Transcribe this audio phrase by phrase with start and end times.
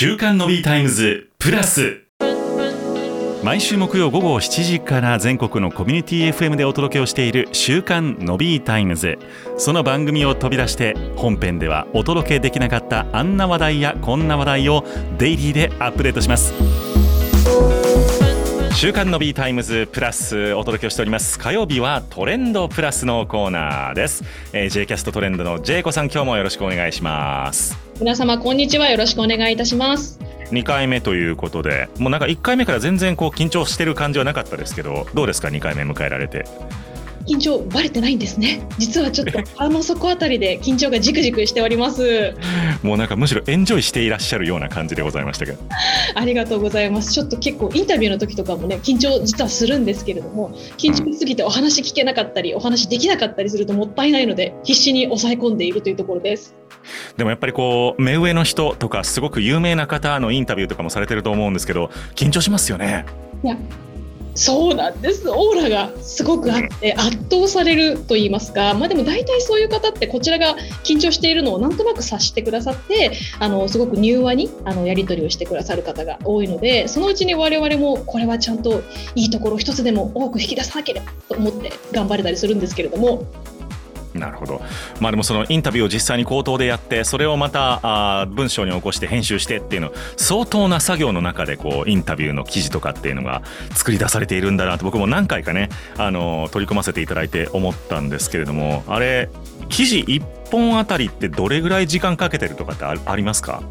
[0.00, 2.04] 週刊のビータイムズプラス。
[3.42, 9.18] 毎週木曜午後7時から全国のコミュニティ FM でお届けをしている週刊のビータイムズ。
[9.56, 14.84] その番組を飛び出して本編ではお届けできなかったあんな話題やこんな話題を
[15.18, 16.87] デイリーでアップデートします。
[18.80, 21.36] 週刊の B タイムズプラスお届けをしております。
[21.40, 24.22] 火曜日はトレンドプラスのコーナーです、
[24.52, 27.76] えー、J キャストトレンドの J 子さん今日もよろしくお願いします。
[27.98, 28.88] 皆様こんにちは。
[28.88, 30.20] よろしくお願いいたします。
[30.52, 36.44] 2回目ということでもうなんか1回目から全然こう緊張してる感じはなかったですけどどうですか？2回目迎えられて
[37.28, 38.66] 緊張バレてないんですね。
[38.78, 42.34] 実はちょっとあの底あたりで緊張がじくじくしております。
[42.82, 45.58] もうなんかむしろエンジョイしていらっしゃるような感じでございましたけど。
[46.14, 47.12] ありがとうございます。
[47.12, 56.54] ちょっと結構インタビューの時とかもね緊張実はするんですけれども緊張しすぎてお話聞けなかったり、うん、お話できなかったりするともったいないので必死に抑え込んでいるというところです。
[57.16, 63.04] でもやっぱりこう目上の人とかすごく有名な方のインタビューとかもされてると思うんですけど緊張しますよね。
[63.44, 63.56] いや
[64.38, 65.28] そうなんです。
[65.28, 78.82] オーラがすごくあって圧倒されると言いますか、まあ、でも大体そういう方ってこちらが緊張しているのをなんとなく察してくださってあのすごく柔和にあのやり取りをしてくださる方が多いのでそのうちに我々もこれはちゃんと
[79.16, 83.26] いいところ一つでも多く引き出さなければと思って頑張れたりするんですけれども
[84.18, 84.60] なるほど、
[85.00, 93.42] まあ、でもそのインタビューを実際に口頭でやってそれをまたあ文章に起こして編集してっていうの相当な作業の中でこうインタビューの記事とかっていうのが
[93.74, 99.28] 作り出されているんだなと僕も何回かねあの取り組ませていただいて思ったんですけれどもあれ
[99.68, 103.62] 記事1本あたりってどれぐらい時間かけてるとかってありますか？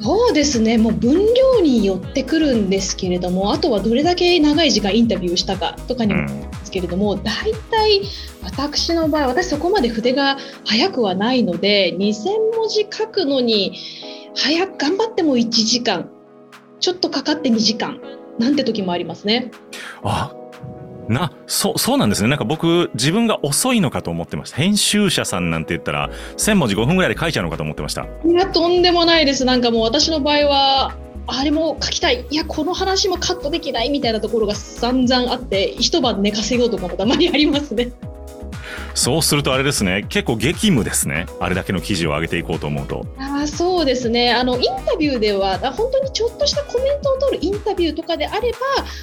[0.00, 8.02] そうですねもう分量によってくるんですけれどもあとはどれだけ長い時間インタビューしたかとかにもですけれども、うん、大体
[8.42, 13.78] 私の場合私そこまで筆が速くはないので2,000文字書くのに
[14.34, 16.10] 早く頑張っても1時間
[16.78, 18.00] ちょっとかかって2時間
[18.38, 19.50] なんて時もありますね。
[20.02, 20.34] あ
[21.10, 22.28] な、そう、そうなんですね。
[22.28, 24.56] なんか僕、自分が遅いのかと思ってました。
[24.56, 28.06] 編集者さんなんて言ったら、1000文字5分ぐらいで書いちゃうのかと思ってました。
[28.24, 29.44] いや、とんでもないです。
[29.44, 30.94] なんかもう私の場合は、
[31.26, 37.92] あれも書きたいいやこの話もカットできないみたいなところが散々あって一晩寝かせようとかもたまにありますね。
[38.94, 43.06] そうするとあれですね結構激務ですねあれだけの記事を上げていこうと思うと。
[43.18, 44.32] あそうですね。
[44.32, 48.58] あのインタビューでは本当にちょっとしたコメントを取るインタビューとかであれば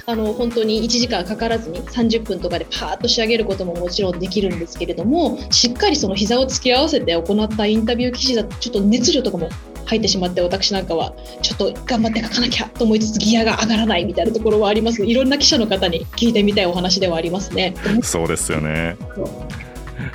[0.06, 9.48] あの本当に1時間かからずに30分とかでパーッと仕上げることももちろんできるんですけれどもしっかりその膝を突き合わせて行ったインタビュー記事だとちょっと熱量とかも
[9.88, 17.74] 入ってしまって私なんかはちょっと頑張って書かなきゃと思いつつギアが上がらないみたいなところはありますいろんな記者の方に聞いてみたいお話ではありますね。
[18.02, 18.96] そうですよね。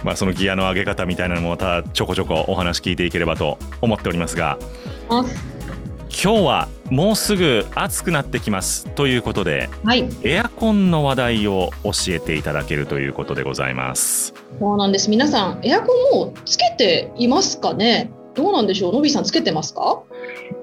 [0.04, 4.58] まあ、そのギアの上げ方みたいなのもまたちょこちょこお話聞いていければと思っておりますが。
[5.10, 14.34] 今日はもうすぐ暑くなってきますということで、はい、エアコンの話題を教えていただけるということでございます。
[14.60, 15.10] そうなんです。
[15.10, 18.12] 皆さんエアコンもつけていますかね？
[18.34, 18.94] どうなんでしょう？
[18.94, 20.02] のびさんつけてますか？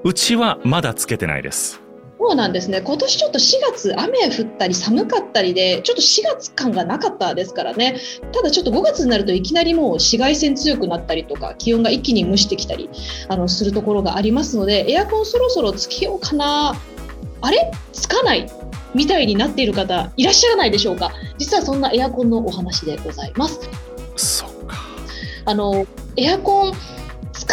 [0.04, 1.81] うちはまだつけてないです。
[2.19, 2.82] そうなんですね。
[2.82, 7.98] 今年ちょっと4月雨降ったり寒かったりでちょっと4月感がなかったですからね。
[8.32, 12.91] ただちょっと5月になるといきなりもう紫外線強くなったりとか気温が一気に蒸してきたり
[13.28, 16.75] あのするところがありますのでエアコンそろそろつけようかな。
[17.41, 17.70] あれ？
[17.94, 18.50] つかない
[18.94, 21.12] みたいになっている方いらっしゃらないでしょうか？
[21.38, 23.60] 実はそんなエアコンのお話でございます。
[24.16, 24.76] そうか。
[25.47, 25.86] あの
[26.19, 26.99] エアコン使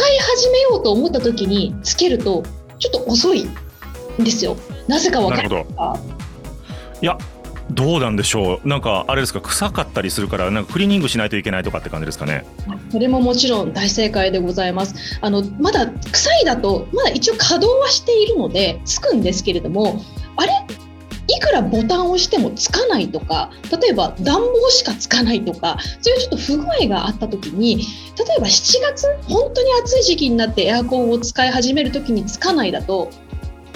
[0.10, 2.44] い始めようと思った時につけると
[2.80, 3.48] ちょっと遅い
[4.20, 4.58] ですよ。
[4.88, 5.66] なぜか分かる
[7.02, 7.18] いや
[7.72, 8.68] どうなんでしょう。
[8.68, 12.46] なんかあれですか臭かったりするからなんかクリーニングしないといけないとかって感じですかね。
[12.92, 14.96] それももちろん大正解でございます。
[15.22, 20.02] あのまだ臭いだとまだ一応稼働はしているのでつくんですけれども
[20.38, 20.52] あれ
[21.28, 23.52] いくらボタンを押してもつかないとか
[23.82, 27.84] 例えば暖房しかつかないとかそういうちょっと不具合があった時に例
[28.38, 33.10] えば7月本当に暑い時期になってエアコンを使い始める時につかないだと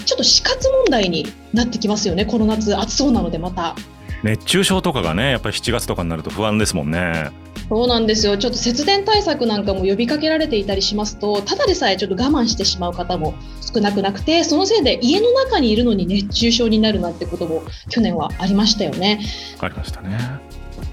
[0.05, 3.75] ちょっと死活問題になってきますよねこの夏暑そうなのでまた。
[4.23, 7.31] 熱中症とかがねやっぱり7月とかになると不安ですもんね。
[7.71, 8.37] そうなんですよ。
[8.37, 19.21] ちょっと節電対策なんかも呼びかけられていたりしますとただでさえちょっと我慢してしまう方も少なくなくてそのせいで家の中にいるのに熱中症になるなんてことも去年はありましたよね。
[19.61, 20.19] ありましたね。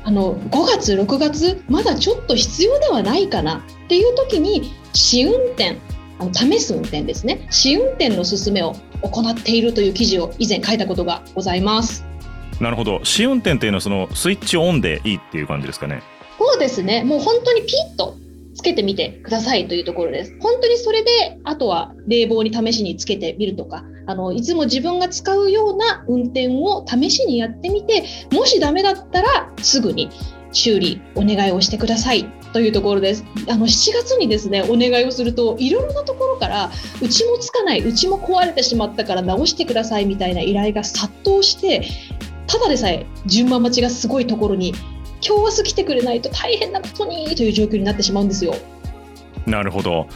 [0.04, 5.78] あの5月6月まだちょっと必要ではないかなっていう時に試運転
[6.20, 7.48] あの試す運転ですね。
[7.50, 12.04] 試運転の勧めを行っているという記事を以前書いたことがございます。
[12.60, 13.00] なるほど。
[13.02, 16.02] 試運転っていうのはそのスイッチオンでいいっていう感じですかね
[16.50, 18.16] そうですねもう本当にピッと
[18.58, 20.36] つけてみてくださいというところです。
[20.40, 28.02] 本当にそれで、あとは冷房に試しにつけてみるとか、あのいつも自分が使うような運転を試しにやってみて、
[28.32, 30.10] もしダメだったらすぐに
[30.52, 33.24] 修理お願いをしてくださいというところです。
[33.48, 41.86] あの7月にですねお願いをするといろいろなところからうちもつかないうちも壊れてしまったから直してくださいみたいな依頼が殺到して
[42.48, 44.74] ただでさえ順番待ちがすごいところに
[45.26, 48.54] 今日明日来てくれないと大変なことにという状況になってしまうんですよ。
[49.46, 50.06] なるほど。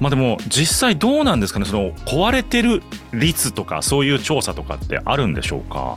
[0.00, 2.82] まあでも実際どうなんですかねその壊れてる
[3.12, 5.96] 率とかそういう調査とかってあるんでしょうか？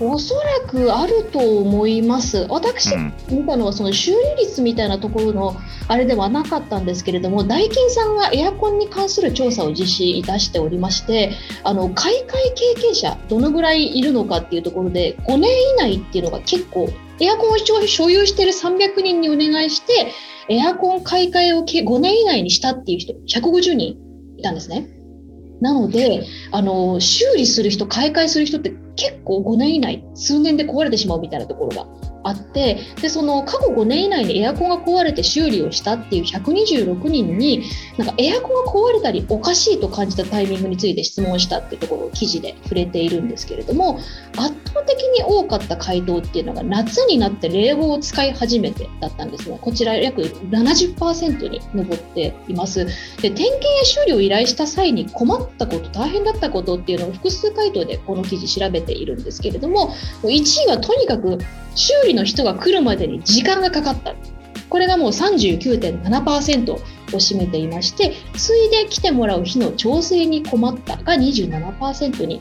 [0.00, 2.46] おそらくあると思います。
[2.48, 2.90] 私
[3.30, 5.56] 見たのはその修理率みたいなところの
[5.86, 11.32] あれではなかったんですけれども、ダイキンさんがエアコンに関する調査を実施いたしておりまして、
[11.62, 16.88] あの買い替え経験者どのぐらいいるのかっていうところで、5年以内っていうのが結構
[17.20, 20.12] エアコンを所有している300人にお願いして、
[20.48, 23.96] エアコン買い替えを5年以内にしたっていう人150人
[24.36, 24.88] いたんですね。
[25.60, 31.86] なのであの修理する人買い替えする人って結構5年以内数年で壊れてしまうみたいなところが
[32.24, 37.64] あってでその過去5年以内にエアコンが壊れて修理をしたっていう126人に
[37.98, 43.98] なんかエアコンが壊れたりおかしいと感じたタイミングについて質問したっていうところを記事で触れているんですけれども
[44.36, 52.84] 圧倒的に多かった回答っていうのが夏になって冷房を使い始めてだったんですねこちら約70%に上っています。
[52.84, 61.38] で点検や修理を依頼した際に困ったこと大変だったことっていうのを複数回答でこの記事調べているんですけれども1位はとにかく
[61.74, 64.14] 修理の人が来るまでに時間がかかった。
[64.68, 66.78] これがもう39.7%を
[67.12, 72.40] 占めていまして、次いで来てもらう日の調整に困ったが27%に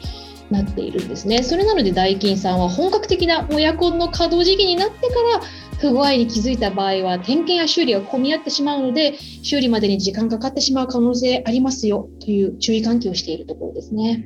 [0.49, 1.43] なっているんですね。
[1.43, 5.41] それなのでダイキンさんは本格的なエアコンの稼働時期になってから
[5.79, 14.25] 不具合に気づいた場合は点検や修理が混み合ってしまうので修理までに時間かかってしまう可能性ありますよという注意喚起をしているところですね。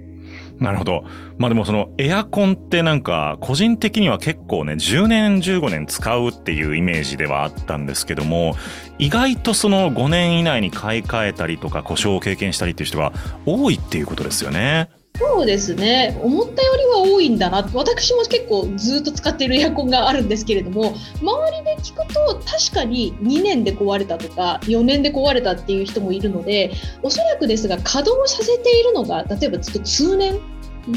[0.60, 1.04] なるほど。
[1.38, 8.56] まあでもそのエアコンってなんか個人的には結構ね10年15年使うっていうイメージではあったんですけども
[8.98, 13.14] 意外とその5年以内に買い替えたりとか故障を経験したりっていう人が
[13.46, 14.90] 多いっていうことですよね。
[15.20, 16.20] そうですね。
[16.22, 17.68] 思ったよりは多いんだな。
[17.74, 26.72] 私も結構ずっと使っているエアコンがあるんですけれども周りで聞くと確かに2年で壊れたとか4年で壊れたっていう人もいるので
[27.02, 30.40] おそらくですが稼働させているのが例えばずっと通年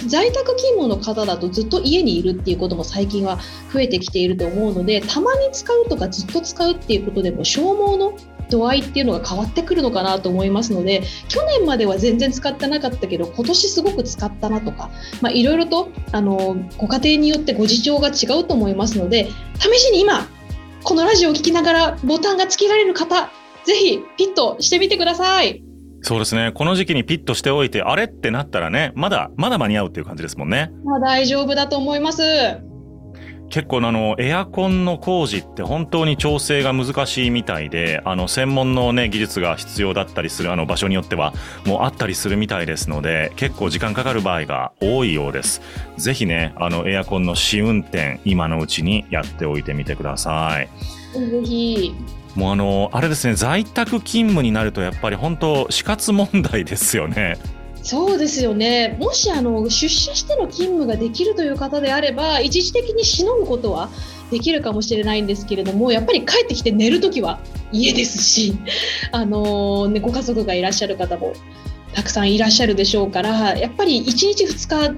[0.06, 3.38] 在宅勤務の方だとずっと家にいるっていうことも最近は
[3.72, 8.12] 増えてきていると思うのでたまに使うとかずっと使うっていうことでも消耗の
[8.50, 14.90] 度合いっていうのが変わってくるのかなと思いますので去年までは全然使ってなかったけど今年すごく使ったなとか
[15.32, 20.26] いろいろとあのご家庭によってご事情が違うと思いますので試しに今
[20.82, 23.30] このラジオを聴きながらボタンがつけられる方
[23.64, 25.62] ぜひピッとしてみてください。
[26.02, 26.52] そうですね。
[26.52, 30.72] この時期にピッとしておいて、あれってなったらね、まだ、まだ間に合うっていう感じですもんね。
[30.82, 32.69] まあ大丈夫だと思います。
[33.50, 41.34] 結構あのエアコンの工事って本当に調整が難しいみたいであの専門のね技術が必要だったりするあの場所によっては
[41.66, 45.60] もうあったりするみたいですので結構時間かかる場合が多いようです。
[45.96, 50.68] ぜひねあのエアコンの試運転今のうちにやっておいてみてください。
[51.18, 51.94] ぜひ。
[52.36, 57.36] もうあのあれですね在宅勤務になるとやっぱり本当死活問題ですよね
[57.82, 58.96] そうですよね。
[59.00, 63.88] もしあの出社しての勤務ができるという方であれば一時的にしのぐことは
[64.30, 67.40] できるかもしれないんですけれどもやっぱり帰ってきて寝るときは
[67.72, 68.54] 家ですし、
[69.12, 71.32] あのね、ご家族がいらっしゃる方も
[71.94, 74.94] たくさんいらっしゃるでしょうからやっぱり1日2日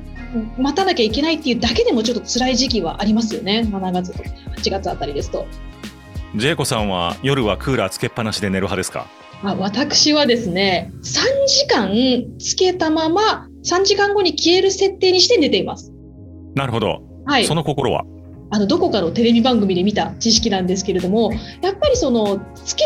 [0.58, 3.66] 待たなきゃいけないっていうだけでもちょっと辛い時期はありますよね。
[3.70, 4.22] 7月と
[4.56, 5.46] 8月あたりですと。
[6.34, 9.06] ジェイコさんは夜はクーラーつけっぱなしで寝る派ですか？
[9.44, 11.02] あ私はですね、3
[11.46, 15.92] 時間つけたまま、3時間後に消える設定にして寝ています。
[16.54, 17.02] なるほど。
[17.26, 17.44] はい。
[17.44, 18.04] その心は？
[18.50, 21.32] あの、どこかのテレビ番組で見た知識なんですけれども、
[21.62, 22.84] やっぱりその、つけ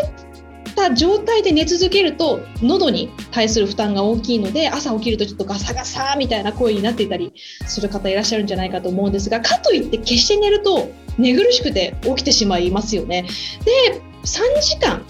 [0.76, 7.32] た状態で寝続けると、喉に対する負担が大きいので、朝起きるとちょっとガサガサみたいな声になっていたり
[7.66, 13.26] する方いらっしゃるんじゃないかと思うんですが、かといって決して寝ると寝苦しくて起きてしまいますよね。
[13.64, 15.02] で、3時間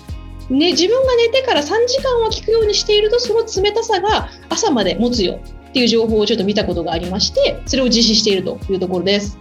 [0.49, 9.39] ね、自分が寝てから3時間は効くようにしているとその冷たさが朝まで持つよっていう情報をちょっと見たことがありましてそれを実施しているというところです。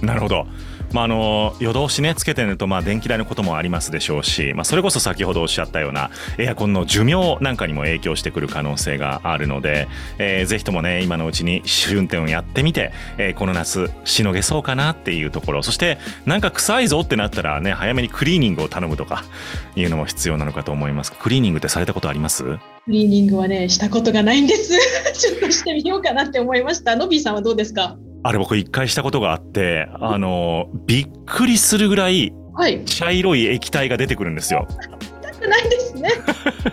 [0.00, 0.46] なるほど
[0.94, 15.62] まあ、あの夜通しねつけてるとまあ電気代のこともありますでしょうし、まあ、それこそ先ほどおっしゃったようなエアコンの寿命なんかにも影響してくる可能性があるので、えー、ぜひともね今のうちに試運転をやってみて、えー、この夏しのげそうかなっていうところ。
[15.64, 19.24] そしてなんか臭いぞってなったらね早めにクリーニングを頼むとか
[19.74, 21.10] いうのも必要なのかと思います。
[21.12, 22.44] クリーニングってされたことあります？
[22.44, 24.78] クリーニングはねしたことがないんです。
[25.18, 26.94] ちょっとしてみようかなって思いました。
[26.94, 27.96] のびさんはどうですか？
[28.26, 32.32] あれ僕一回したことがあって、あの、びっくりするぐらい、
[32.86, 34.66] 茶色い液体が出てくるんですよ。
[35.22, 36.10] 痛くないですね。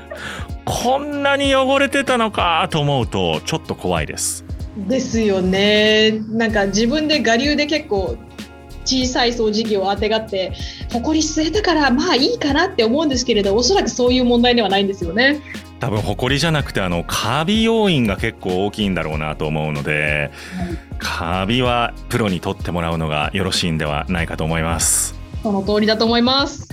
[0.64, 4.46] こんなに汚れてたのかと思うと、ちょっと怖いです。
[4.78, 6.12] ですよね。
[6.30, 8.16] なんか自分で我流で結構
[8.86, 10.54] 小さい掃除機をあてがって
[10.94, 15.40] 埃吸えたからまあいいかなって思うんですけれどおそらくそういう問題ではないんですよね
[15.82, 25.16] 多分埃じゃなくてあのカビ要因が結構大きいんだろうなと思うので、はい、カビはプロに取ってもらうのがよろしいんではないかと思います。
[25.42, 26.70] その通りだと思います。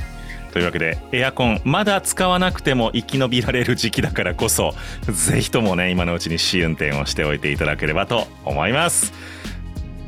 [0.53, 9.13] というわけでエアコンまだ使わなくても生き延びられる時期だからこそぜひともね今のうちに試運転をしておいていただければと思います。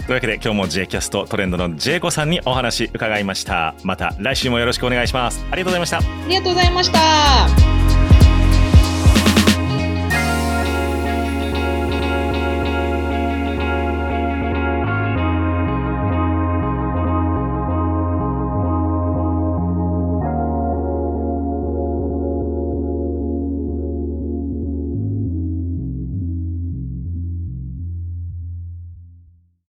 [0.06, 3.74] というわけで今日も J キャストトレンドの J 子さんにお話伺いました。
[3.82, 5.42] また来週もよろしくお願いします。
[5.50, 5.98] ありがとうございました。
[5.98, 7.99] ありがとうございました